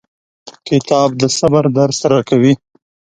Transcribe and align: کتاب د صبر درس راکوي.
کتاب 0.67 1.09
د 1.21 1.23
صبر 1.37 1.63
درس 1.77 1.99
راکوي. 2.11 2.53